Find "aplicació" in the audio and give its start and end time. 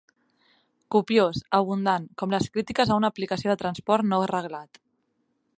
3.15-3.53